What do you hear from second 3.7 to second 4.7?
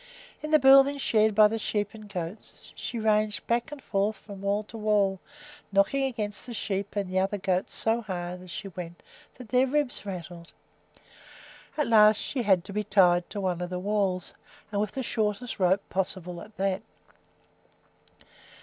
and forth from wall